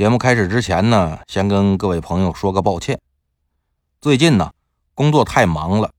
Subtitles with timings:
[0.00, 2.98] 节目开始之前呢，先跟各位朋友说个抱歉。
[4.00, 4.50] 最近呢，
[4.94, 5.92] 工作太忙了，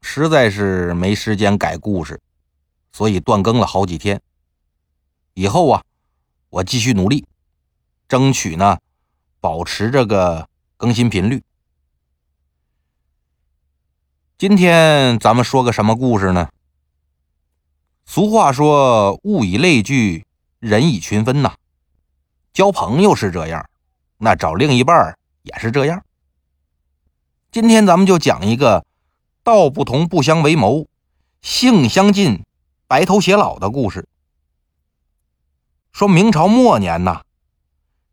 [0.00, 2.20] 实在是没时间改故事，
[2.90, 4.20] 所以断更了好几天。
[5.34, 5.84] 以后啊，
[6.50, 7.24] 我继续努力，
[8.08, 8.78] 争取呢，
[9.38, 11.44] 保持这个更新频率。
[14.36, 16.48] 今天咱们说个什么故事呢？
[18.04, 20.26] 俗话说：“物以类聚，
[20.58, 21.54] 人以群分”呐。
[22.56, 23.68] 交朋友是这样，
[24.16, 26.02] 那找另一半也是这样。
[27.52, 28.86] 今天咱们就讲一个
[29.42, 30.88] 道不同不相为谋，
[31.42, 32.46] 性相近
[32.86, 34.08] 白头偕老的故事。
[35.92, 37.20] 说明朝末年呐，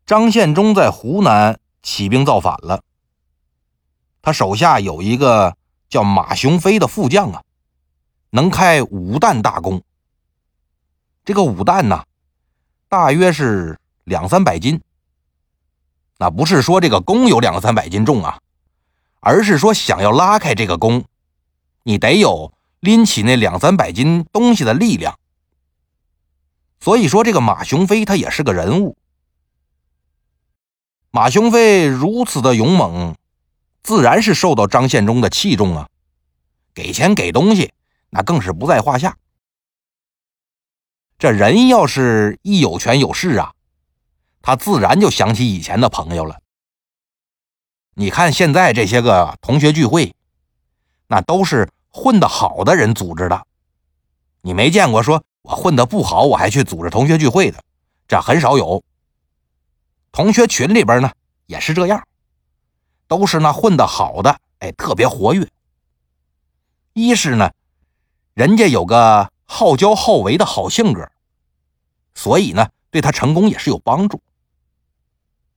[0.04, 2.82] 张献忠在湖南起兵造反了。
[4.20, 5.56] 他手下有一个
[5.88, 7.42] 叫马雄飞的副将啊，
[8.28, 9.82] 能开五担大功。
[11.24, 12.04] 这个五担呐，
[12.90, 13.80] 大约是。
[14.04, 14.80] 两三百斤，
[16.18, 18.38] 那不是说这个弓有两三百斤重啊，
[19.20, 21.04] 而是说想要拉开这个弓，
[21.82, 25.18] 你得有拎起那两三百斤东西的力量。
[26.80, 28.98] 所以说，这个马雄飞他也是个人物。
[31.10, 33.16] 马雄飞如此的勇猛，
[33.82, 35.88] 自然是受到张献忠的器重啊，
[36.74, 37.72] 给钱给东西，
[38.10, 39.16] 那更是不在话下。
[41.18, 43.53] 这人要是一有权有势啊。
[44.46, 46.38] 他自然就想起以前的朋友了。
[47.94, 50.14] 你看现在这些个同学聚会，
[51.06, 53.46] 那都是混得好的人组织的。
[54.42, 57.64] 你没见过说我混得不好，我还去组织同学聚会的，
[58.06, 58.84] 这很少有。
[60.12, 61.10] 同学群里边呢
[61.46, 62.06] 也是这样，
[63.08, 65.48] 都是那混得好的，哎，特别活跃。
[66.92, 67.50] 一是呢，
[68.34, 71.10] 人家有个好交好为的好性格，
[72.14, 74.20] 所以呢，对他成功也是有帮助。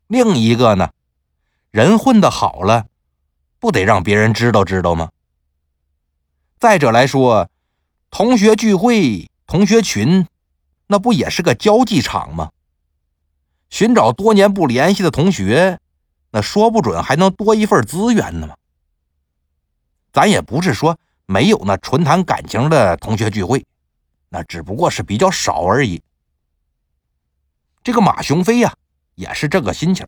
[0.07, 0.91] 另一个呢，
[1.69, 2.87] 人混的好了，
[3.59, 5.11] 不得让别人知道知道吗？
[6.59, 7.49] 再者来说，
[8.09, 10.25] 同学聚会、同学群，
[10.87, 12.51] 那不也是个交际场吗？
[13.69, 15.77] 寻找多年不联系的同学，
[16.31, 18.55] 那说不准还能多一份资源呢吗？
[20.13, 23.65] 咱也不是说没有那纯谈感情的同学聚会，
[24.29, 26.01] 那只不过是比较少而已。
[27.83, 28.73] 这个马雄飞呀。
[29.17, 30.05] 也是这个心情，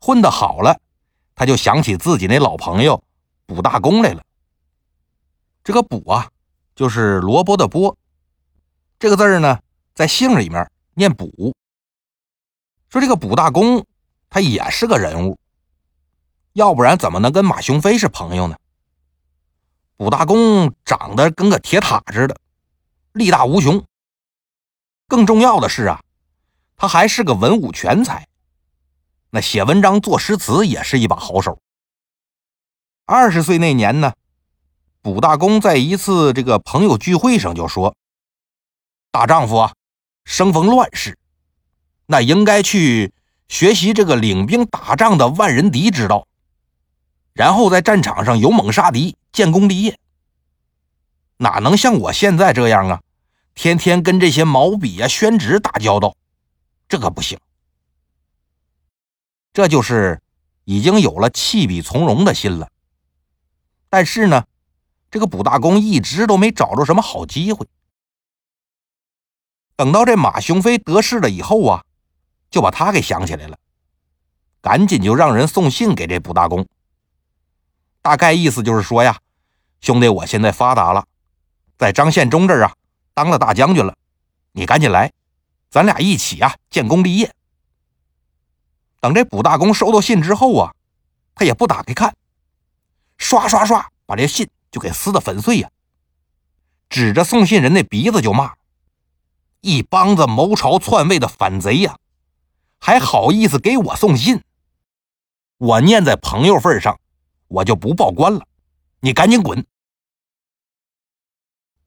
[0.00, 0.80] 混得好了，
[1.36, 3.00] 他就想起自己那老朋友
[3.46, 4.24] 卜大公来了。
[5.62, 6.28] 这个卜啊，
[6.74, 7.96] 就是萝卜的卜，
[8.98, 9.60] 这个字呢，
[9.94, 11.54] 在姓里面念卜。
[12.88, 13.86] 说这个卜大公，
[14.28, 15.38] 他也是个人物，
[16.54, 18.56] 要不然怎么能跟马雄飞是朋友呢？
[19.96, 22.36] 卜大公长得跟个铁塔似的，
[23.12, 23.84] 力大无穷。
[25.06, 26.02] 更重要的是啊。
[26.76, 28.28] 他还是个文武全才，
[29.30, 31.58] 那写文章、作诗词也是一把好手。
[33.06, 34.12] 二十岁那年呢，
[35.00, 37.96] 卜大公在一次这个朋友聚会上就说
[39.10, 39.72] ：“大丈夫啊，
[40.24, 41.16] 生逢乱世，
[42.06, 43.14] 那应该去
[43.48, 46.26] 学习这个领兵打仗的万人敌之道，
[47.32, 49.98] 然后在战场上勇猛杀敌，建功立业。
[51.38, 53.00] 哪能像我现在这样啊，
[53.54, 56.14] 天天跟这些毛笔啊、宣纸打交道。”
[56.88, 57.38] 这个不行，
[59.52, 60.22] 这就是
[60.64, 62.70] 已经有了弃笔从戎的心了。
[63.88, 64.44] 但是呢，
[65.10, 67.66] 这个卜大公一直都没找着什么好机会。
[69.74, 71.84] 等到这马雄飞得势了以后啊，
[72.50, 73.58] 就把他给想起来了，
[74.60, 76.66] 赶紧就让人送信给这卜大公。
[78.00, 79.20] 大概意思就是说呀，
[79.80, 81.04] 兄弟，我现在发达了，
[81.76, 82.74] 在张献忠这儿啊
[83.12, 83.96] 当了大将军了，
[84.52, 85.12] 你赶紧来。
[85.70, 87.34] 咱俩一起啊，建功立业。
[89.00, 90.74] 等这卜大公收到信之后啊，
[91.34, 92.16] 他也不打开看，
[93.18, 95.70] 刷刷刷把这信就给撕得粉碎呀，
[96.88, 98.54] 指着送信人那鼻子就骂
[99.60, 101.98] ：“一帮子谋朝篡位的反贼呀，
[102.78, 104.42] 还好意思给我送信？
[105.58, 106.98] 我念在朋友份上，
[107.48, 108.46] 我就不报官了，
[109.00, 109.66] 你赶紧滚！”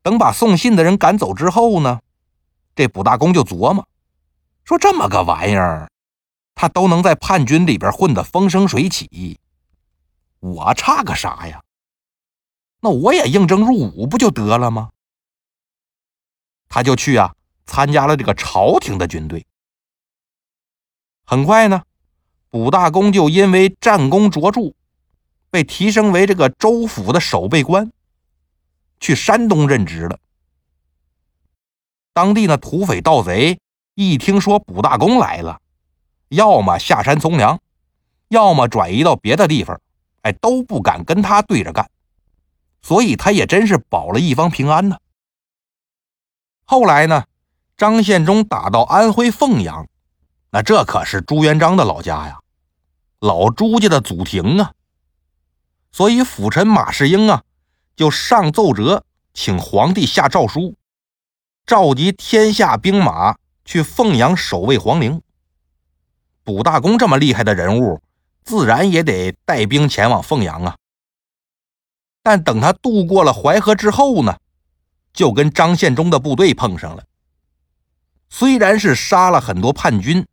[0.01, 2.01] 等把送信的人赶走之后呢？
[2.79, 3.85] 这卜大公就琢磨，
[4.63, 5.91] 说这么个玩意儿，
[6.55, 9.37] 他都能在叛军里边混得风生水起，
[10.39, 11.61] 我差个啥呀？
[12.79, 14.91] 那我也应征入伍不就得了吗？
[16.69, 17.35] 他就去啊，
[17.65, 19.45] 参加了这个朝廷的军队。
[21.25, 21.83] 很快呢，
[22.49, 24.73] 卜大公就因为战功卓著，
[25.49, 27.91] 被提升为这个州府的守备官，
[29.01, 30.17] 去山东任职了。
[32.13, 33.59] 当地那土匪盗贼
[33.95, 35.59] 一听说卜大公来了，
[36.29, 37.59] 要么下山从良，
[38.27, 39.79] 要么转移到别的地方，
[40.21, 41.89] 哎，都不敢跟他对着干，
[42.81, 44.97] 所以他也真是保了一方平安呢。
[46.65, 47.25] 后来呢，
[47.77, 49.87] 张献忠打到安徽凤阳，
[50.51, 52.39] 那这可是朱元璋的老家呀，
[53.19, 54.73] 老朱家的祖庭啊，
[55.91, 57.43] 所以辅臣马士英啊，
[57.95, 59.03] 就上奏折
[59.33, 60.75] 请皇帝下诏书，
[61.69, 65.21] 召集天下兵马去凤阳守卫皇陵。
[66.43, 68.01] 卜大公这么厉害的人物，
[68.43, 70.75] 自然也得带兵前往凤阳啊。
[72.23, 74.35] 但等他渡过了淮河之后呢，
[75.13, 77.03] 就跟张献忠的部队碰上了。
[78.31, 80.25] 虽然是杀了很多叛军，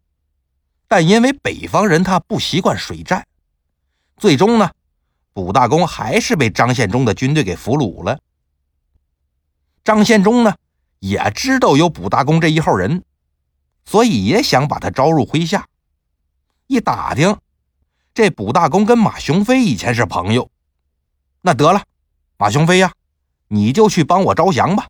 [0.88, 3.26] 但因为北方人他不习惯水战，
[4.16, 4.70] 最终呢，
[5.34, 8.18] 卜大公还是被张献忠的军队给俘虏了。
[9.84, 10.56] 张献忠呢，
[10.98, 13.04] 也知道有卜大公这一号人，
[13.84, 15.68] 所以也想把他招入麾下。
[16.66, 17.38] 一打听，
[18.14, 20.50] 这卜大公跟马雄飞以前是朋友，
[21.42, 21.84] 那得了，
[22.36, 22.92] 马雄飞呀，
[23.48, 24.88] 你就去帮我招降吧。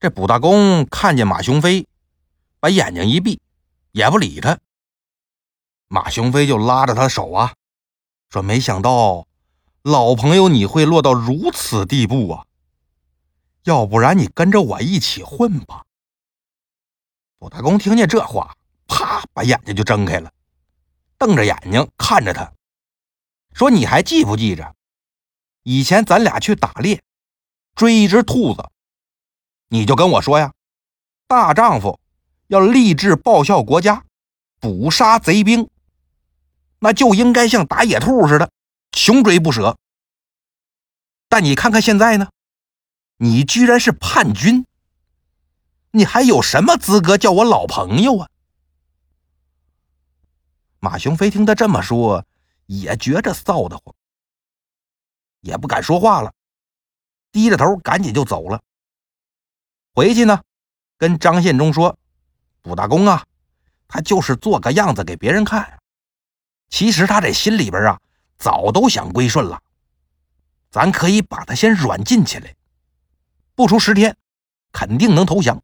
[0.00, 1.86] 这卜大公看见马雄飞，
[2.60, 3.40] 把眼睛一闭，
[3.92, 4.58] 也不理他。
[5.88, 7.54] 马雄飞就拉着他的手啊，
[8.28, 9.26] 说：“没想到
[9.82, 12.44] 老朋友你会落到如此地步啊！
[13.64, 15.84] 要不然你跟着我一起混吧。”
[17.38, 18.56] 卜大公听见这话。
[18.86, 19.24] 啪！
[19.32, 20.30] 把眼睛就睁开了，
[21.18, 22.52] 瞪着眼睛看着他，
[23.54, 24.76] 说：“你还记不记着，
[25.62, 27.02] 以前咱俩去打猎，
[27.74, 28.70] 追一只兔子，
[29.68, 30.52] 你就跟我说呀，
[31.26, 31.98] 大丈夫
[32.46, 34.04] 要立志报效国家，
[34.60, 35.68] 捕杀贼兵，
[36.78, 38.50] 那就应该像打野兔似的，
[38.92, 39.76] 穷追不舍。
[41.28, 42.28] 但你看看现在呢，
[43.16, 44.66] 你居然是叛军，
[45.92, 48.28] 你还有什么资格叫我老朋友啊？”
[50.80, 52.26] 马雄飞听他这么说，
[52.66, 53.94] 也觉着臊得慌，
[55.40, 56.32] 也不敢说话了，
[57.32, 58.60] 低着头赶紧就走了。
[59.94, 60.42] 回去呢，
[60.98, 61.96] 跟张献忠说
[62.60, 63.24] ：“卜大公啊，
[63.88, 65.78] 他就是做个样子给别人看，
[66.68, 68.00] 其实他这心里边啊，
[68.36, 69.62] 早都想归顺了。
[70.70, 72.54] 咱可以把他先软禁起来，
[73.54, 74.16] 不出十天，
[74.72, 75.62] 肯定能投降。”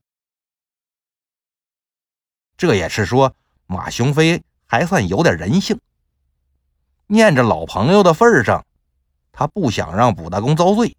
[2.57, 3.35] 这也是说
[3.67, 4.43] 马雄飞。
[4.73, 5.81] 还算有点人性，
[7.09, 8.65] 念着老朋友的份上，
[9.33, 10.97] 他不想让卜大公遭罪。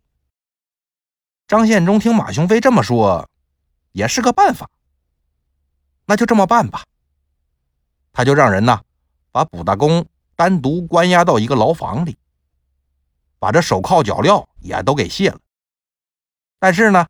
[1.48, 3.30] 张献忠听马雄飞这么说，
[3.94, 4.70] 也是个办法，
[6.06, 6.84] 那就这么办吧。
[8.12, 8.82] 他就让人呢，
[9.32, 10.06] 把卜大公
[10.36, 12.18] 单独关押到一个牢房里，
[13.40, 15.40] 把这手铐脚镣也都给卸了。
[16.62, 17.08] 但是呢，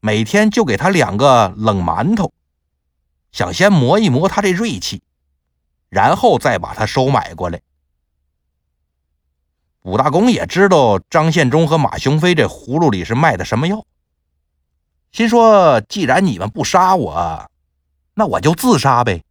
[0.00, 2.30] 每天就给他两个冷馒头，
[3.32, 5.02] 想先磨一磨他这锐气。
[5.88, 7.60] 然后再把他收买过来。
[9.82, 13.84] 武大公也知道张献忠和马雄飞这葫芦里是卖的什么药，
[15.10, 17.50] 心说：既然你们不杀我，
[18.14, 19.22] 那我就自杀呗。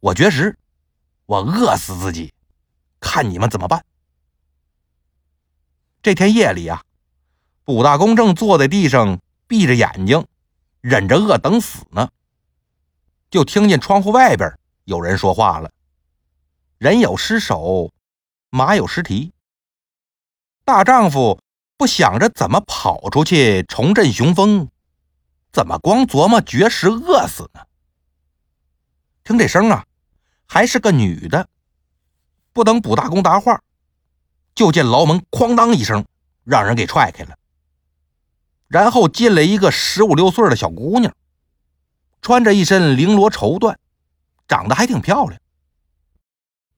[0.00, 0.58] 我绝食，
[1.26, 2.32] 我饿死自己，
[2.98, 3.84] 看你们怎么办。
[6.02, 6.82] 这天夜里啊，
[7.64, 10.26] 卜大公正坐在地上闭着眼睛，
[10.80, 12.10] 忍着饿等死呢，
[13.30, 14.58] 就听见窗户外边。
[14.84, 15.70] 有人说话了
[16.78, 17.92] ：“人有失手，
[18.50, 19.32] 马有失蹄。
[20.64, 21.40] 大丈夫
[21.76, 24.68] 不想着怎么跑出去重振雄风，
[25.52, 27.60] 怎么光琢磨绝食饿死呢？”
[29.22, 29.86] 听这声啊，
[30.46, 31.48] 还是个女的。
[32.52, 33.62] 不等卜大公答话，
[34.54, 36.04] 就见牢门哐当一声，
[36.42, 37.38] 让人给踹开了。
[38.72, 41.14] 然后进来一个十五六岁的小姑娘，
[42.22, 43.76] 穿着一身绫罗绸缎。
[44.48, 45.40] 长得还挺漂亮，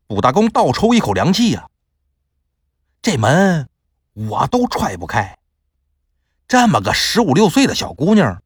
[0.06, 1.68] 卜大公倒抽一口凉气呀。
[3.02, 3.68] 这门
[4.12, 5.36] 我都踹不开，
[6.46, 8.40] 这么个十五六岁的小姑娘，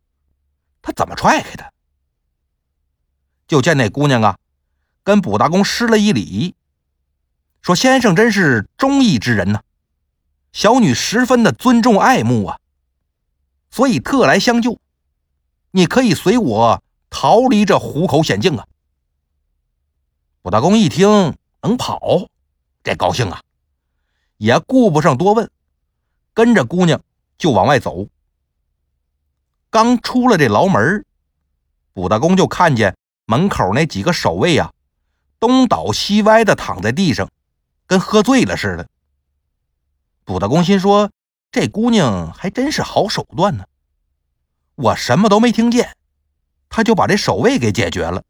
[0.81, 1.73] 她怎么踹开的？
[3.47, 4.39] 就见那姑娘啊，
[5.03, 6.55] 跟卜大公施了一礼，
[7.61, 9.61] 说：“先生真是忠义之人呐，
[10.53, 12.59] 小女十分的尊重爱慕啊，
[13.71, 14.79] 所以特来相救。
[15.71, 18.67] 你可以随我逃离这虎口险境啊。”
[20.43, 22.29] 卜大公一听能跑，
[22.83, 23.43] 这高兴啊，
[24.39, 25.51] 也顾不上多问，
[26.33, 27.03] 跟着姑娘
[27.37, 28.07] 就往外走。
[29.69, 31.05] 刚出了这牢门，
[31.93, 32.97] 卜大公就看见
[33.27, 34.73] 门口那几个守卫啊，
[35.39, 37.29] 东倒西歪的躺在地上，
[37.87, 38.89] 跟喝醉了似的。
[40.25, 41.11] 卜大公心说
[41.51, 43.65] ：“这姑娘还真是好手段呢，
[44.75, 45.97] 我什么都没听见，
[46.69, 48.25] 他就把这守卫给解决了。”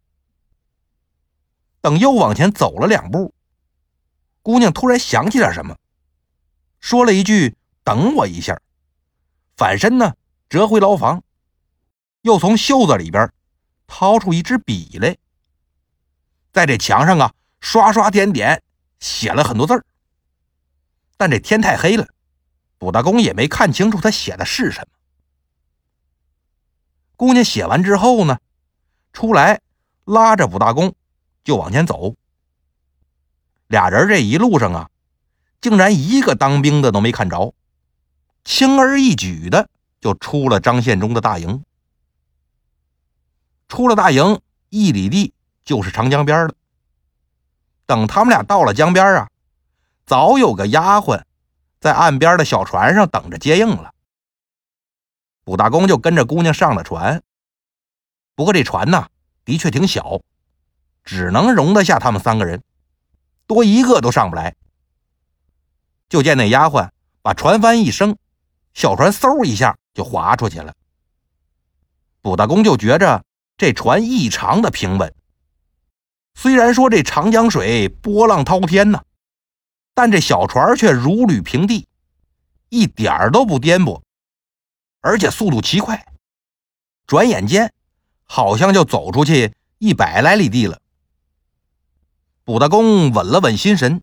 [1.80, 3.34] 等又往前走了两步，
[4.42, 5.76] 姑娘突然想起点什么，
[6.80, 8.60] 说了一句：“等我一下。”
[9.56, 10.14] 反身呢，
[10.48, 11.22] 折回牢房，
[12.22, 13.32] 又从袖子里边
[13.86, 15.16] 掏出一支笔来，
[16.52, 18.62] 在这墙上啊刷刷点点
[19.00, 19.84] 写了很多字儿。
[21.16, 22.06] 但这天太黑了，
[22.78, 24.86] 卜大公也没看清楚他写的是什么。
[27.16, 28.38] 姑娘写完之后呢，
[29.12, 29.60] 出来
[30.04, 30.94] 拉着卜大公
[31.42, 32.14] 就往前走。
[33.66, 34.90] 俩人这一路上啊，
[35.60, 37.52] 竟然一个当兵的都没看着，
[38.44, 39.68] 轻而易举的
[40.00, 41.64] 就出了张献忠的大营。
[43.66, 46.54] 出了大营一里地就是长江边了。
[47.84, 49.28] 等他们俩到了江边啊。
[50.06, 51.22] 早有个丫鬟
[51.80, 53.92] 在岸边的小船上等着接应了。
[55.44, 57.22] 卜大公就跟着姑娘上了船。
[58.34, 59.08] 不过这船呢，
[59.44, 60.20] 的确挺小，
[61.04, 62.62] 只能容得下他们三个人，
[63.46, 64.54] 多一个都上不来。
[66.08, 66.90] 就见那丫鬟
[67.22, 68.16] 把船帆一升，
[68.74, 70.74] 小船嗖一下就划出去了。
[72.20, 73.24] 卜大公就觉着
[73.56, 75.14] 这船异常的平稳。
[76.34, 79.02] 虽然说这长江水波浪滔天呢。
[79.98, 81.88] 但这小船却如履平地，
[82.68, 84.00] 一点儿都不颠簸，
[85.00, 86.06] 而且速度奇快。
[87.04, 87.74] 转眼间，
[88.22, 90.80] 好像就走出去一百来里地了。
[92.44, 94.00] 卜大公稳了稳心神，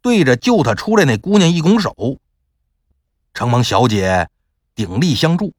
[0.00, 1.94] 对着救他出来那姑娘一拱手
[3.34, 4.30] ：“承蒙小姐
[4.74, 5.52] 鼎力相助，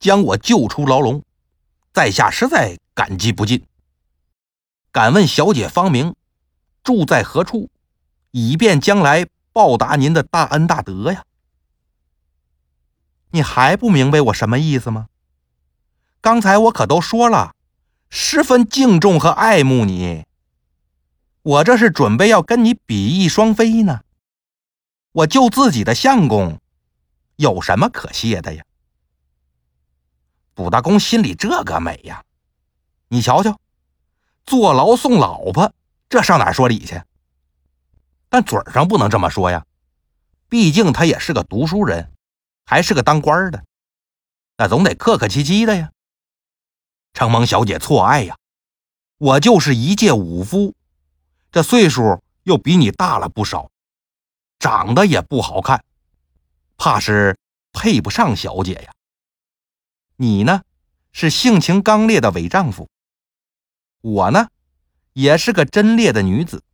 [0.00, 1.22] 将我救出牢笼，
[1.92, 3.64] 在下实在感激不尽。
[4.90, 6.16] 敢问小姐芳名，
[6.82, 7.70] 住在何处？”
[8.36, 11.22] 以便将来报答您的大恩大德呀！
[13.30, 15.06] 你还不明白我什么意思吗？
[16.20, 17.54] 刚才我可都说了，
[18.10, 20.24] 十分敬重和爱慕你。
[21.42, 24.00] 我这是准备要跟你比翼双飞呢。
[25.12, 26.60] 我救自己的相公，
[27.36, 28.64] 有什么可谢的呀？
[30.54, 32.24] 卜大公心里这个美呀！
[33.06, 33.60] 你瞧瞧，
[34.44, 35.72] 坐牢送老婆，
[36.08, 37.00] 这上哪说理去？
[38.34, 39.64] 但嘴上不能这么说呀，
[40.48, 42.10] 毕竟他也是个读书人，
[42.66, 43.64] 还是个当官的，
[44.56, 45.92] 那总得客客气气的呀。
[47.12, 48.36] 承蒙小姐错爱呀，
[49.18, 50.74] 我就是一介武夫，
[51.52, 53.70] 这岁数又比你大了不少，
[54.58, 55.84] 长得也不好看，
[56.76, 57.38] 怕是
[57.72, 58.92] 配不上小姐呀。
[60.16, 60.62] 你呢，
[61.12, 62.88] 是性情刚烈的伪丈夫，
[64.00, 64.48] 我呢，
[65.12, 66.64] 也是个贞烈的女子。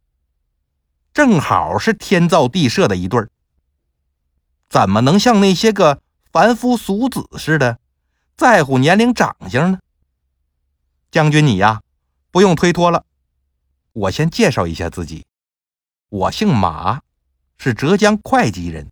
[1.12, 3.30] 正好是天造地设的一对儿，
[4.68, 6.02] 怎么能像那些个
[6.32, 7.78] 凡夫俗子似的，
[8.36, 9.80] 在乎年龄长相呢？
[11.10, 11.82] 将军你呀，
[12.30, 13.04] 不用推脱了，
[13.92, 15.26] 我先介绍一下自己，
[16.08, 17.02] 我姓马，
[17.58, 18.88] 是浙江会稽人。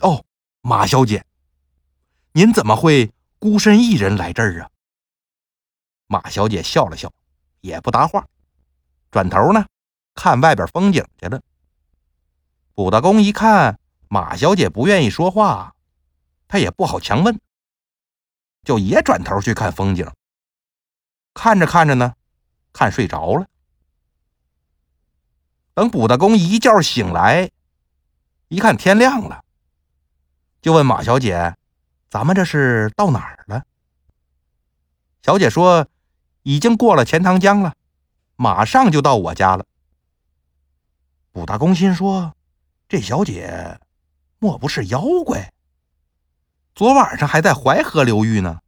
[0.00, 0.24] 哦，
[0.60, 1.24] 马小姐，
[2.32, 4.68] 您怎么会孤身一人来这儿啊？
[6.06, 7.10] 马小姐笑了笑，
[7.62, 8.26] 也不答话，
[9.10, 9.64] 转头呢。
[10.20, 11.40] 看外边风景去了。
[12.74, 15.74] 卜大公一看马小姐不愿意说话，
[16.46, 17.40] 他也不好强问，
[18.62, 20.06] 就也转头去看风景。
[21.32, 22.12] 看着看着呢，
[22.70, 23.46] 看睡着了。
[25.72, 27.50] 等卜大公一觉醒来，
[28.48, 29.42] 一看天亮了，
[30.60, 31.56] 就问马小姐
[32.10, 33.64] ：“咱们这是到哪儿了？”
[35.24, 35.88] 小姐说
[36.44, 37.72] ：“已经过了钱塘江了，
[38.36, 39.64] 马上就到我家了。”
[41.32, 42.34] 卜大公心说
[42.88, 43.78] ：“这小姐
[44.38, 45.52] 莫不是妖怪？
[46.74, 48.60] 昨晚上还在淮河流域呢，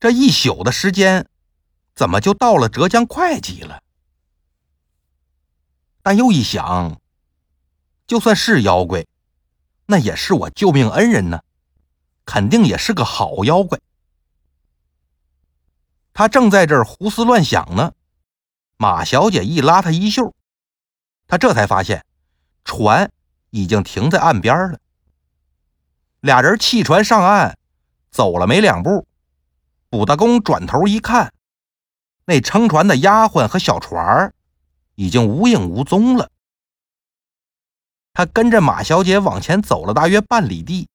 [0.00, 1.28] 这一宿的时间，
[1.94, 3.82] 怎么就到了浙江会稽了？”
[6.02, 7.00] 但又一想，
[8.06, 9.06] 就算是妖怪，
[9.86, 11.42] 那也是我救命恩人呢，
[12.24, 13.78] 肯定也是个好妖怪。
[16.12, 17.92] 他正在这儿胡思乱想呢，
[18.76, 20.34] 马小姐一拉他衣袖。
[21.28, 22.04] 他这才发现，
[22.64, 23.12] 船
[23.50, 24.80] 已经停在岸边了。
[26.20, 27.56] 俩人弃船上岸，
[28.10, 29.06] 走了没两步，
[29.90, 31.32] 卜大公转头一看，
[32.24, 34.34] 那撑船的丫鬟和小船
[34.94, 36.30] 已经无影无踪了。
[38.14, 40.88] 他跟着马小姐往前走了大约半里地，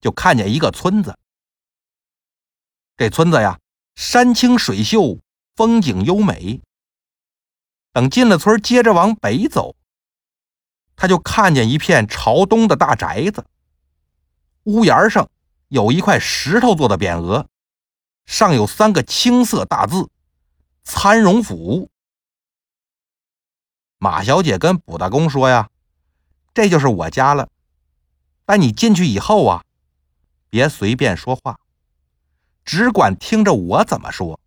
[0.00, 1.16] 就看见一个村子。
[2.96, 3.58] 这村子呀，
[3.94, 5.18] 山清水秀，
[5.54, 6.60] 风景优美。
[7.92, 9.76] 等进了村，接着往北走，
[10.96, 13.44] 他就看见一片朝东的大宅子，
[14.64, 15.28] 屋檐上
[15.68, 17.46] 有一块石头做的匾额，
[18.24, 20.08] 上有三个青色大字
[20.84, 21.90] “参荣府”。
[23.98, 25.70] 马小姐跟卜大公说呀
[26.54, 27.48] ：“这就是我家了，
[28.44, 29.64] 但你进去以后啊，
[30.48, 31.60] 别随便说话，
[32.64, 34.40] 只管听着我怎么说，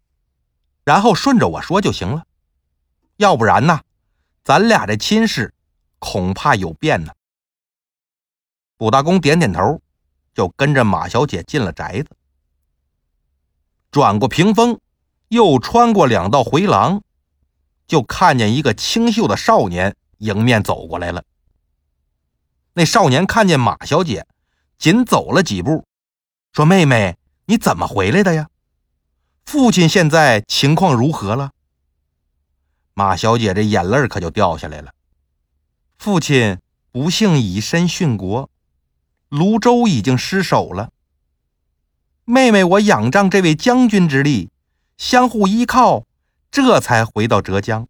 [0.83, 2.25] 然后顺着我说就行了。
[3.17, 3.81] 要不然呢，
[4.43, 5.53] 咱俩这亲事
[5.99, 7.13] 恐怕有变呢。”
[8.77, 9.81] 卜大公点点头，
[10.33, 12.09] 就跟着马小姐进了宅子，
[13.89, 14.79] 转过屏风，
[15.29, 17.01] 又穿过两道回廊。
[17.87, 21.23] 就看见一个清秀的少年迎面走过来了。
[22.73, 24.25] 那少年看见马小姐，
[24.79, 25.85] 紧走了几步，
[26.51, 28.49] 说：“妹妹，你怎么回来的呀？
[29.45, 31.51] 父亲现在情况如何了？”
[32.97, 34.93] 马小姐这眼泪可就掉下来了。
[35.97, 36.59] 父亲
[36.91, 38.49] 不幸以身殉国，
[39.27, 40.91] 泸州已经失守了。
[42.23, 44.49] 妹妹，我仰仗这位将军之力，
[44.97, 46.05] 相互依靠。
[46.49, 47.89] 这才回到浙江。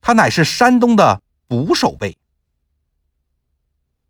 [0.00, 2.18] 他乃是山东的捕手辈。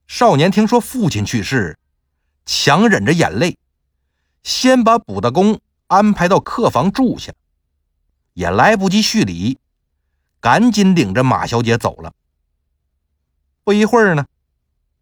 [0.06, 1.78] 少年听说父亲去世，
[2.46, 3.58] 强忍着眼泪，
[4.42, 7.34] 先把卜大公安排到客房住下，
[8.32, 9.58] 也来不及叙礼，
[10.44, 12.12] 赶紧领着马小姐走了。
[13.62, 14.26] 不一会儿呢，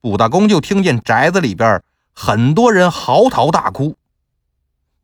[0.00, 1.82] 卜大公就听见宅子里边
[2.12, 3.96] 很多人嚎啕大哭，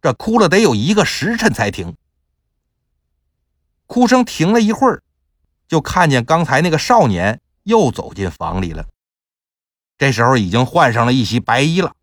[0.01, 1.97] 这哭了得有一个时辰才停。
[3.89, 5.03] 哭声停了一会儿，
[5.67, 8.87] 就看见刚才那个少年又走进房里了。
[9.97, 11.97] 这时候已经换上了一袭白衣了。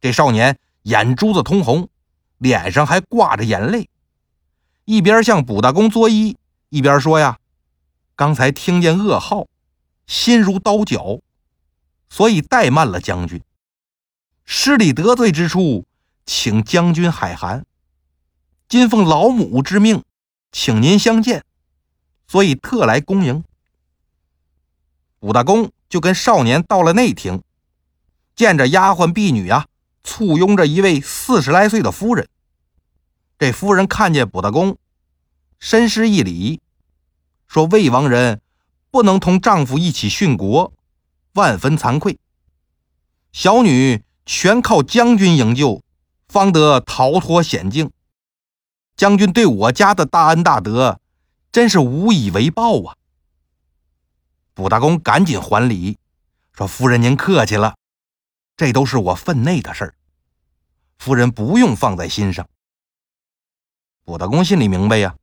[0.00, 1.88] 这少年眼珠子通红，
[2.38, 3.88] 脸上还挂着眼泪，
[4.84, 6.34] 一边向卜大公作揖，
[6.70, 7.38] 一边说：“呀，
[8.22, 9.48] 刚才听见噩耗，
[10.06, 11.20] 心如刀绞，
[12.08, 13.42] 所以怠慢了将军。
[14.44, 15.86] 失礼得罪之处，
[16.24, 17.66] 请将军海涵。
[18.68, 20.04] 今奉老母之命。”
[20.52, 21.44] 请您相见，
[22.28, 23.42] 所以特来恭迎。
[25.18, 27.42] 武大公就跟少年到了内廷，
[28.36, 29.66] 见着丫鬟婢女啊，
[30.04, 32.28] 簇拥着一位四十来岁的夫人。
[33.36, 34.78] 这夫人看见卜大公，
[35.58, 36.60] 深施一礼，
[37.52, 38.40] 说：“魏王人
[38.90, 40.72] 不能同丈夫一起殉国，
[41.34, 42.18] 万分惭愧。
[43.30, 45.82] 小女全靠将军营救，
[46.28, 47.90] 方得逃脱险境。”
[48.96, 50.98] 将军对我家的大恩大德，
[51.50, 52.96] 真是无以为报啊！
[54.54, 55.98] 卜大公赶紧还礼，
[56.54, 57.74] 说：“夫人您客气了，
[58.56, 59.94] 这都是我分内的事儿，
[60.98, 62.48] 夫人不用放在心上。”
[64.04, 65.16] 卜大公心里明白呀，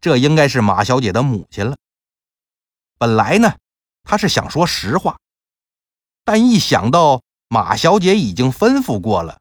[0.00, 1.76] 这应该是马小姐的母亲了。
[2.98, 3.56] 本来呢，
[4.02, 5.18] 他是想说实话，
[6.24, 9.40] 但一想到马小姐已经吩咐过了，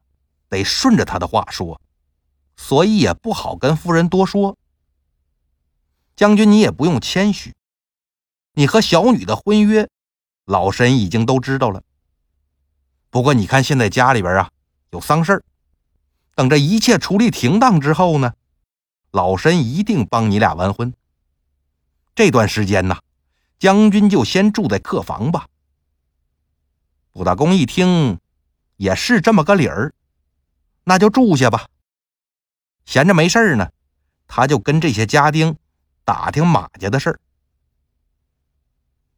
[0.49, 1.79] 得顺着他的话说。
[2.57, 4.57] 所以也不好跟夫人多说。
[6.17, 7.55] 将军，你也不用谦虚，
[8.55, 9.89] 你和小女的婚约，
[10.43, 11.81] 老身已经都知道了。
[13.09, 14.49] 不过你看，现在家里边啊
[14.91, 15.43] 有丧事儿，
[16.35, 18.33] 等这一切处理停当之后呢，
[19.11, 20.93] 老身一定帮你俩完婚。
[22.15, 22.97] 这段时间呢，
[23.57, 25.47] 将军就先住在客房吧。
[27.11, 28.19] 卜大公一听，
[28.77, 29.93] 也是这么个理儿，
[30.83, 31.67] 那就住下吧。
[32.85, 33.71] 闲着没事呢，
[34.27, 35.57] 他就跟这些家丁
[36.03, 37.19] 打听马家的事儿。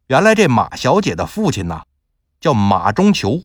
[0.08, 1.84] 原来这马小姐的父亲呐，
[2.40, 3.42] 叫马中求，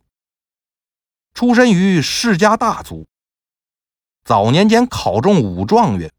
[1.34, 3.08] 出身于世家大族。
[4.26, 6.12] 早年间考中武状元，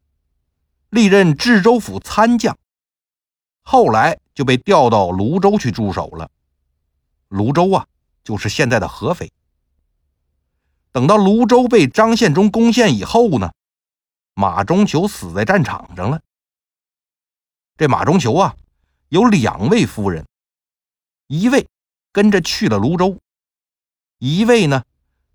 [0.89, 2.57] 历任治州府参将，
[3.61, 6.29] 后来就被调到泸州去驻守了。
[7.27, 7.87] 泸州啊，
[8.23, 9.31] 就是现在的合肥。
[10.91, 13.51] 等到泸州被张献忠攻陷以后呢。
[14.35, 16.21] 马中求死在战场上了。
[17.75, 18.55] 这马中求啊，
[19.09, 20.25] 有两位夫人，
[21.27, 21.67] 一位
[22.13, 23.19] 跟着去了泸州，
[24.17, 24.85] 一位呢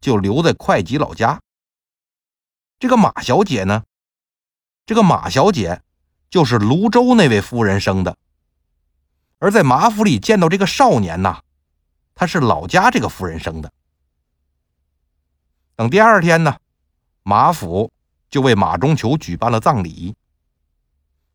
[0.01, 1.39] 就留在会稽老家。
[2.79, 3.85] 这个马小姐呢，
[4.87, 5.83] 这个马小姐
[6.31, 8.17] 就是泸州那位夫人生的，
[9.39, 11.41] 而在马府里见到这个少年呐，
[12.15, 13.73] 他是老家这个夫人生的。
[15.77, 16.57] 等第二天呢，
[17.23, 17.91] 马府。
[18.31, 20.17] 就为马中求举办了葬礼。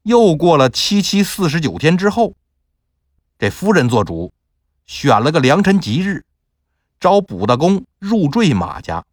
[0.01, 2.35] 又过了七七四十九天之后，
[3.37, 4.33] 这夫人做主，
[4.85, 6.25] 选了个良辰吉日，
[6.99, 9.05] 招卜大公入赘马家。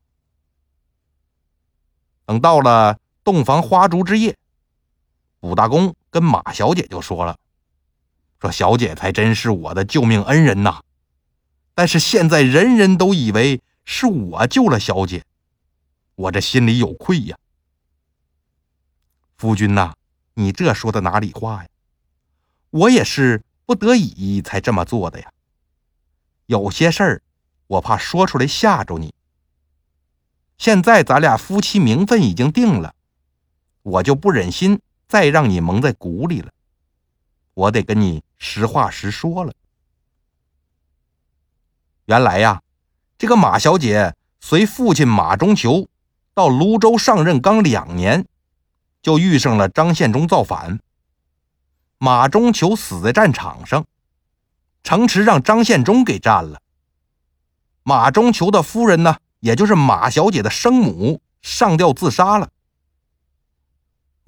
[2.25, 4.37] 等到了洞房花烛之夜，
[5.41, 7.37] 武大公跟马小姐就说了
[8.41, 10.81] ：“说小姐才真是我的救命恩人呐！
[11.75, 15.25] 但是现在人人都以为是我救了小姐，
[16.15, 17.37] 我这心里有愧呀。”
[19.37, 19.95] 夫君呐，
[20.35, 21.69] 你这说的哪里话呀？
[22.71, 25.33] 我也是不得已才这么做的呀。
[26.47, 27.23] 有些事儿，
[27.67, 29.13] 我怕说出来吓着你。
[30.59, 32.95] 现在咱俩夫妻名分已经定了，
[33.87, 36.51] 我就不忍心再让你蒙在鼓里了。
[37.55, 39.53] 我得跟你实话实说了。
[42.07, 42.63] 原来呀，
[43.17, 45.87] 这个马小姐随父亲马中求
[46.35, 48.27] 到泸州上任刚两年，
[49.01, 50.81] 就遇上了张献忠造反。
[51.99, 53.87] 马中求死在战场上，
[54.83, 56.61] 城池让张献忠给占了。
[57.85, 59.19] 马中求的夫人呢？
[59.39, 62.49] 也就是马小姐的生母上吊自杀了。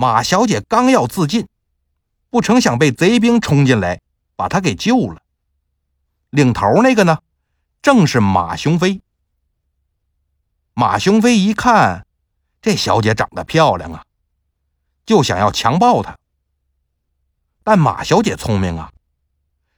[0.00, 1.48] 马小姐刚要自尽，
[2.30, 4.00] 不成想被贼兵冲进来，
[4.36, 5.20] 把她给救了。
[6.30, 7.18] 领头那个呢，
[7.82, 9.02] 正是马雄飞。
[10.72, 12.06] 马雄飞一看
[12.62, 14.04] 这小姐长得漂亮啊，
[15.04, 16.16] 就想要强暴她。
[17.64, 18.92] 但马小姐聪明啊，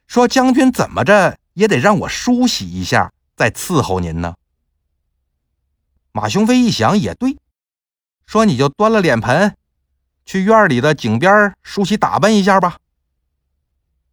[0.07, 4.35] 说将军怎么着也得让我梳洗一下，再伺候您呢。
[6.13, 7.39] 马雄飞一想也对，
[8.27, 9.57] 说：“你就端了脸盆，
[10.31, 12.79] 去院里的井边梳洗打扮一下吧。”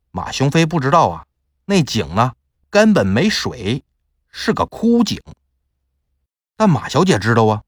[0.10, 1.28] 马雄飞不知道啊，
[1.66, 2.34] 那井呢
[2.72, 3.84] 根本没水，
[4.32, 5.22] 是个枯井。
[6.56, 7.62] 但马小姐知道啊，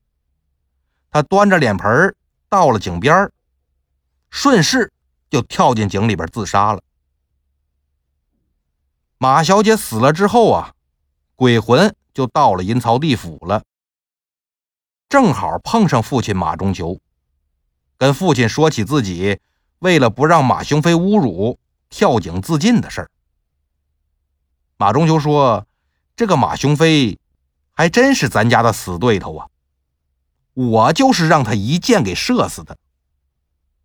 [1.12, 2.15] 她端着脸盆
[2.49, 3.31] 到了井边，
[4.31, 4.91] 顺势
[5.29, 6.81] 就跳进井里边自杀了。
[9.19, 10.73] 马小姐死了之后啊，
[11.35, 13.62] 鬼魂就到了阴曹地府了。
[15.07, 16.99] 正好碰上父亲马中求，
[17.99, 19.39] 跟父亲说起自己
[19.79, 21.59] 为了不让马雄飞侮辱，
[21.89, 23.12] 跳井自尽的事儿。
[24.77, 25.67] 马中秋说
[26.15, 27.19] ：“这个马雄飞
[27.71, 29.49] 还真是咱家的死对头啊！
[30.53, 32.77] 我就是让他一箭给射死的。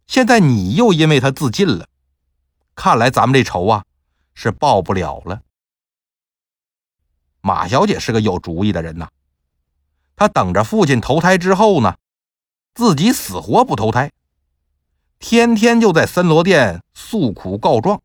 [0.07, 1.89] 现在你又因为他自尽了，
[2.77, 3.85] 看来咱们这仇啊
[4.33, 5.43] 是报不了了。”
[7.43, 9.09] 马小姐是个有主意的人呐。
[10.15, 11.97] 她等着父亲投胎之后呢，
[12.75, 14.11] 自己死活不投胎，
[15.21, 18.03] 天天就在森罗殿诉苦告状。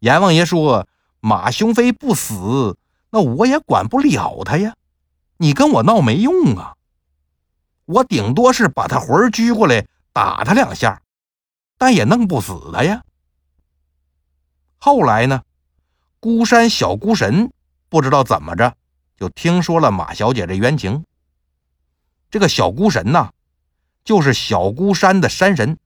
[0.00, 0.88] 阎王爷说
[1.20, 2.76] ：“马雄飞不死，
[3.10, 4.74] 那我也管不了他呀，
[5.36, 6.74] 你跟我闹没用啊，
[7.84, 11.00] 我顶多是把他魂儿拘过来打他两下，
[11.78, 13.04] 但也弄不死他呀。”
[14.76, 15.42] 后来呢，
[16.18, 17.52] 孤山小孤神
[17.88, 18.76] 不知道怎么着。
[19.16, 21.04] 就听说了马小姐这冤情。
[22.28, 23.32] 这个小孤神呐，
[24.06, 25.78] 就是小孤山的山神。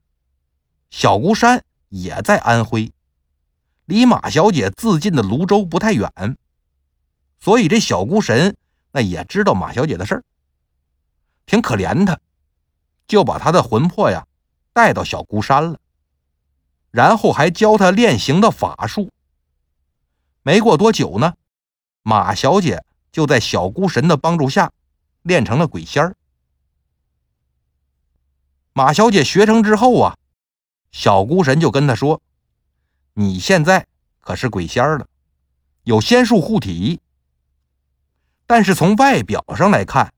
[0.91, 2.93] 小孤山也在安徽，
[3.87, 6.37] 离马小姐自尽的泸州不太远，
[7.41, 8.57] 所以这小孤神
[8.93, 10.25] 那也知道马小姐的事儿，
[11.47, 12.21] 挺可怜她，
[13.09, 14.27] 就把她的魂魄呀
[14.73, 15.81] 带到小孤山了，
[16.93, 19.11] 然后还教她练行的法术。
[20.43, 21.35] 没过多久呢，
[22.03, 22.85] 马小姐。
[23.13, 24.71] 就在小孤神的帮助下，
[25.23, 26.15] 练成了鬼仙儿。
[28.81, 30.17] 马小姐学成之后啊，
[30.91, 32.23] 小孤神就跟她说
[33.13, 33.87] ：“你现在
[34.21, 35.07] 可是鬼仙儿了，
[35.83, 36.99] 有仙术护体。
[38.47, 40.15] 但是从外表上来看，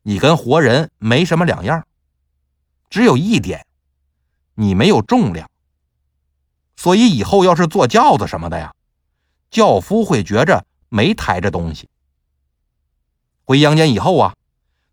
[0.00, 1.86] 你跟活人没什么两样，
[2.88, 3.66] 只有一点，
[4.54, 5.50] 你没有重量。
[6.76, 8.74] 所以以后要是坐轿子什么的呀，
[9.50, 11.90] 轿夫会觉着没抬着东西。”
[13.44, 14.34] 回阳间以后啊，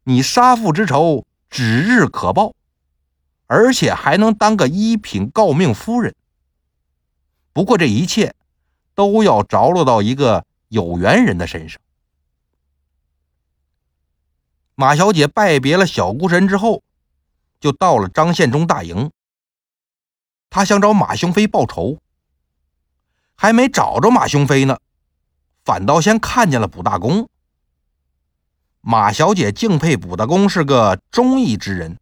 [0.03, 2.53] 你杀父之仇指日可报，
[3.47, 6.15] 而且还能当个一品诰命夫人。
[7.53, 8.35] 不过这一切
[8.93, 11.81] 都要着落到一个有缘人的身上。
[14.75, 16.83] 马小姐拜别了小孤神之后，
[17.59, 19.09] 就到了张献忠大营。
[20.49, 21.97] 她想找马雄飞报仇，
[23.35, 24.77] 还没找着马雄飞呢，
[25.65, 27.27] 反倒先看见了卜大公。
[28.81, 31.97] 马小姐敬佩卜大公是个忠义之人，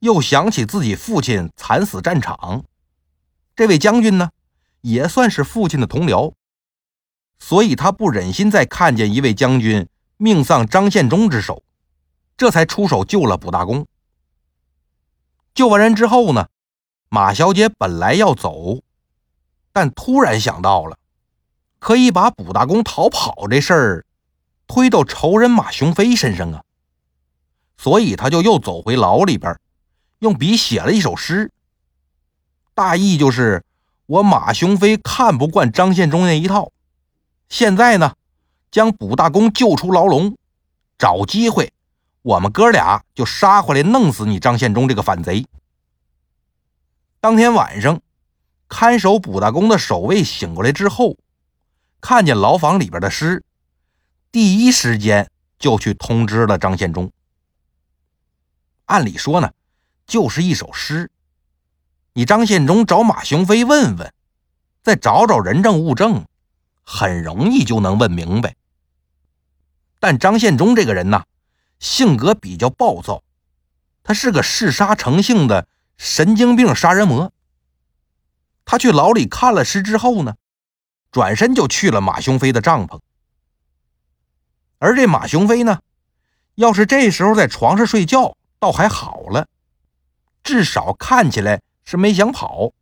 [0.00, 2.64] 又想起自己父亲惨死战场，
[3.54, 4.30] 这位将军呢，
[4.80, 6.34] 也算是父亲的同僚，
[7.38, 11.62] 所以他不忍心再看见一位将军命丧张献忠之手，
[12.36, 13.86] 这才出手救了卜大公。
[15.54, 16.48] 救完人之后呢，
[17.08, 18.80] 马小姐本来要走，
[19.72, 20.98] 但突然想到了
[21.78, 24.06] 可以把卜大公逃跑这事儿。
[24.72, 26.62] 推到仇人马雄飞身上啊，
[27.76, 29.58] 所以他就又走回牢里边，
[30.20, 31.50] 用笔写了一首诗。
[32.72, 33.62] 大意就是
[34.06, 36.72] 我马雄飞看不惯张献忠那一套，
[37.48, 38.14] 现在呢，
[38.70, 40.36] 将卜大公救出牢笼，
[40.96, 41.72] 找机会，
[42.22, 45.46] 我们哥俩就杀回来弄死你张献忠这个反贼。
[47.20, 48.00] 当天晚上，
[48.68, 51.16] 看守卜大公的守卫醒过来之后，
[52.00, 53.44] 看见牢房里边的尸，
[54.32, 57.10] 第一时间就去通知了张献忠。
[58.86, 59.52] 按理说呢，
[60.10, 61.08] 就是一首诗，
[62.14, 64.12] 你张献忠找马雄飞问问，
[64.82, 66.26] 再找找人证物证，
[66.82, 68.56] 很容易就能问明白。
[70.00, 71.26] 但张献忠这个人呢，
[71.78, 73.22] 性格比较暴躁，
[74.02, 77.32] 他是个嗜杀成性的神经病杀人魔。
[78.64, 80.34] 他去牢里看了尸之后呢，
[81.12, 82.98] 转身就去了马雄飞的帐篷。
[84.80, 85.78] 而这马雄飞呢，
[86.56, 89.46] 要是这时候在床上睡觉，倒还好了，
[90.42, 92.72] 至少看起来是没想跑。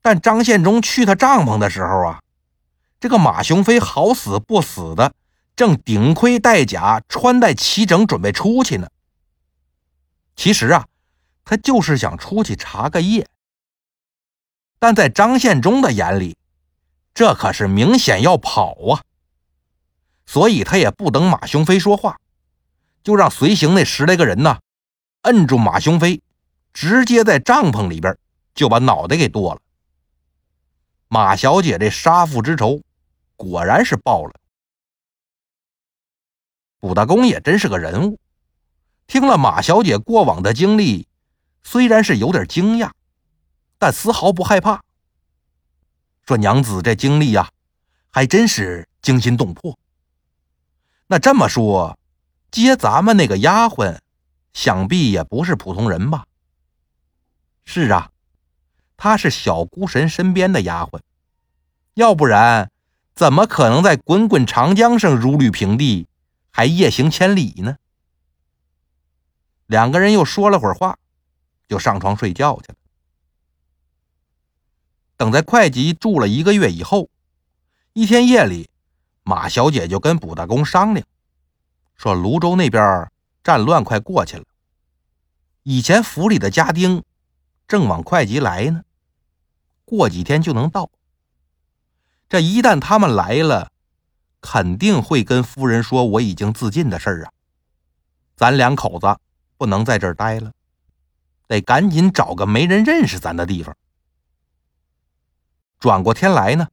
[0.00, 2.22] 但张献忠去他帐篷的时候啊，
[2.98, 5.14] 这个马雄飞好死不死的，
[5.54, 8.88] 正顶盔戴甲、穿戴齐整，准备出去呢。
[10.34, 10.86] 其实啊，
[11.44, 13.28] 他就是想出去查个夜。
[14.78, 16.36] 但在张献忠的眼里，
[17.14, 19.02] 这可是明显要跑啊！
[20.26, 22.18] 所以他也不等马雄飞说话，
[23.04, 24.58] 就让随行那十来个人呢，
[25.22, 26.20] 摁住马雄飞，
[26.72, 28.16] 直接在帐篷里边
[28.54, 29.60] 就把脑袋给剁了。
[31.08, 32.82] 马小姐这杀父之仇，
[33.36, 34.34] 果然是报了。
[36.80, 38.18] 卜大公也真是个人物，
[39.06, 41.06] 听了马小姐过往的经历，
[41.62, 42.90] 虽然是有点惊讶。
[43.78, 44.80] 但丝毫不害怕。
[46.24, 47.50] 说娘子这经历呀，
[48.10, 49.76] 还真是惊心动魄。
[51.08, 51.98] 那这么说，
[52.52, 53.98] 接咱们那个丫鬟，
[54.52, 56.26] 想必也不是普通人吧？
[57.64, 58.10] 是啊，
[58.96, 61.00] 她是小孤神身边的丫鬟，
[61.94, 62.70] 要不然
[63.14, 66.06] 怎么可能在滚滚长江上如履平地，
[66.50, 67.76] 还夜行千里呢？
[69.66, 70.98] 两个人又说了会儿话，
[71.68, 72.74] 就上床睡觉去了。
[75.16, 77.08] 等在会稽住了一个月以后，
[77.92, 78.68] 一天夜里，
[79.22, 81.06] 马小姐就跟卜大公商量，
[81.96, 83.10] 说泸州那边
[83.42, 84.44] 战乱快过去了，
[85.64, 87.02] 以前府里的家丁
[87.66, 88.84] 正往会稽来呢，
[89.84, 90.90] 过几天就能到。
[92.28, 93.70] 这一旦他们来了，
[94.40, 97.32] 肯定会跟夫人说我已经自尽的事儿啊，
[98.36, 99.18] 咱两口子
[99.56, 100.52] 不能在这儿待了，
[101.46, 103.76] 得赶紧找个没人认识咱的地方。
[105.78, 106.68] 转过天来呢，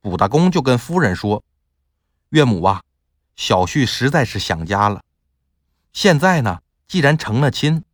[0.00, 1.42] 卜大公就跟夫人说
[2.30, 2.82] ：“岳母啊，
[3.34, 5.02] 小婿实在是想家了。
[5.92, 7.84] 现在呢，既然成了亲，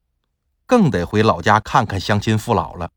[0.67, 2.91] 更得回老家看看乡亲父老了。”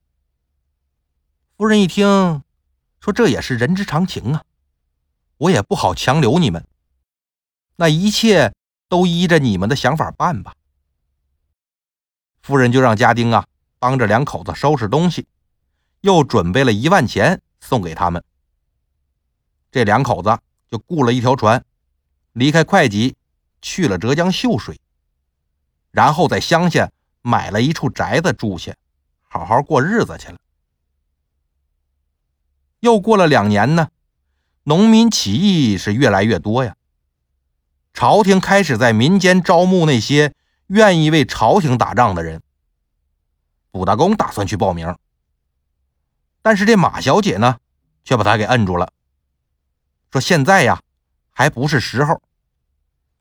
[1.57, 2.43] 夫人一听，
[2.99, 4.43] 说：“这也是人之常情啊，
[5.38, 6.67] 我也不好强留你们。
[7.77, 8.53] 那一切
[8.88, 10.55] 都依着你们的想法办吧。”
[12.41, 13.45] 夫人就让家丁啊
[13.79, 15.27] 帮着两口子收拾东西。
[16.01, 18.23] 又准备了一万钱送给他们，
[19.71, 20.38] 这两口子
[20.69, 21.65] 就雇了一条船，
[22.33, 23.15] 离开会稽，
[23.63, 24.79] 去了浙江秀水，
[25.97, 26.91] 然后在乡下
[27.23, 28.75] 买了一处宅子住下，
[29.23, 30.38] 好好过日子去了。
[32.81, 33.89] 又过了两年呢，
[34.65, 36.75] 农民起义是越来越多呀，
[37.95, 40.36] 朝廷开始在民间招募那些
[40.67, 42.43] 愿意为朝廷打仗的人。
[43.71, 44.95] 卜大公打算去报名。
[46.43, 47.57] 但是这马小姐呢，
[48.03, 48.93] 却把他给摁住了，
[50.12, 50.79] 说：“现在呀，
[51.31, 52.21] 还不是时候。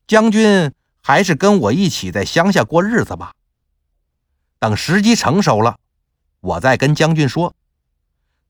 [0.07, 0.75] 将军
[1.07, 3.33] 还是跟我一起在乡下过日子吧。
[4.59, 5.79] 等时机成熟了，
[6.41, 7.55] 我再跟将军说。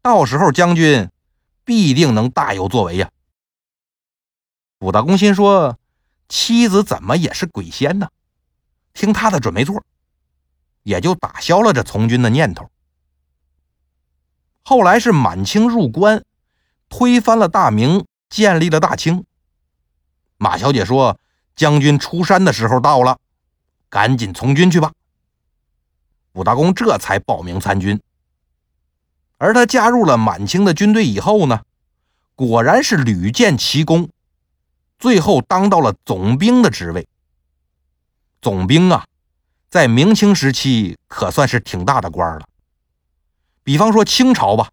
[0.00, 1.10] 到时候将军
[1.66, 3.10] 必定能大有作为呀。”
[4.80, 5.78] 武大公心说
[6.30, 8.08] ：“妻子怎么也是鬼仙呢？
[8.94, 9.84] 听他的准没错。”
[10.82, 12.70] 也就打消了这从军的念头。
[14.62, 16.24] 后来是满清入关，
[16.88, 19.26] 推翻了大明，建立了大清。
[20.38, 21.20] 马小姐说
[21.56, 23.18] ：“将军出山的时候到了，
[23.88, 24.92] 赶紧从军去吧。”
[26.34, 28.00] 武大公这才报名参军。
[29.38, 31.62] 而他加入了满清的军队以后呢，
[32.34, 34.08] 果然是屡建奇功，
[34.98, 37.08] 最后当到了总兵的职位。
[38.40, 39.04] 总兵啊，
[39.68, 42.46] 在明清时期可算是挺大的官了。
[43.62, 44.70] 比方说清朝吧，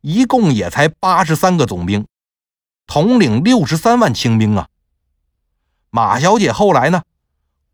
[0.00, 2.06] 一共也才八十三个总兵，
[2.86, 4.68] 统领六十三万清兵啊。
[5.94, 7.02] 马小姐后来呢，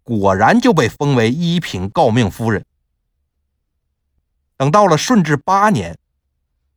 [0.03, 2.67] 果然就被封为一品诰命夫人。
[4.57, 5.97] 等到了顺治八年，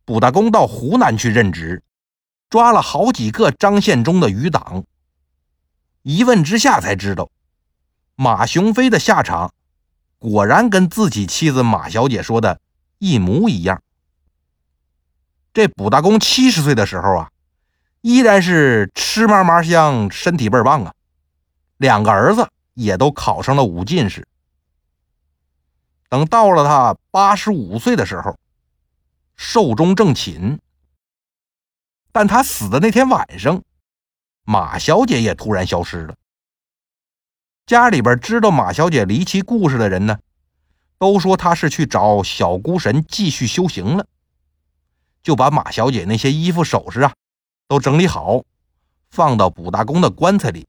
[0.05, 1.81] 卜大公到湖南去任职，
[2.47, 4.83] 抓了好几个张献忠的余党。
[6.03, 7.31] 一问之下才知道，
[8.15, 9.51] 马雄飞的下场，
[10.19, 12.61] 果然跟自己妻子马小姐说的。
[12.99, 13.81] 一模一样。
[15.51, 17.31] 这卜大公七十岁的时候啊，
[18.01, 20.93] 依然是吃嘛嘛香，身体倍儿棒啊。
[21.81, 24.27] 两个儿子也都考上了武进士。
[26.09, 28.37] 等到了他八十五岁的时候，
[29.35, 30.59] 寿终正寝。
[32.11, 33.63] 但他死的那天晚上，
[34.43, 36.13] 马小姐也突然消失了。
[37.65, 40.19] 家里边知道马小姐离奇故事的人呢，
[40.99, 44.05] 都说她是去找小孤神继续修行了，
[45.23, 47.13] 就把马小姐那些衣服首饰啊，
[47.67, 48.43] 都整理好，
[49.09, 50.67] 放到卜大公的棺材里，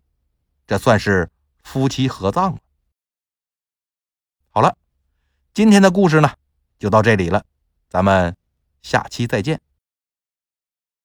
[0.72, 1.28] 这算是
[1.62, 2.58] 夫妻合葬了。
[4.48, 4.74] 好了，
[5.52, 6.32] 今天的故事呢，
[6.78, 7.44] 就到这里了，
[7.90, 8.35] 咱们
[8.80, 9.61] 下期再见。